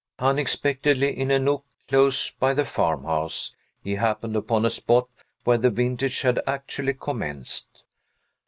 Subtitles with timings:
[0.17, 5.07] Unexpectedly, in a nook close by the farmhouse, he happened upon a spot
[5.43, 7.83] where the vintage had actually commenced.